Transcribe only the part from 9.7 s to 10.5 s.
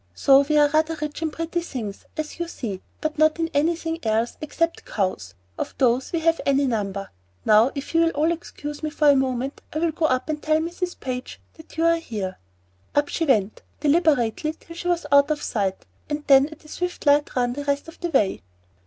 I will go up and